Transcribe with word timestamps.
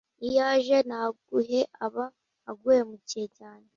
iyo 0.27 0.41
aje 0.53 0.77
ntaguhe 0.87 1.61
aba 1.85 2.05
aguhemukiye 2.51 3.25
cyane 3.37 3.65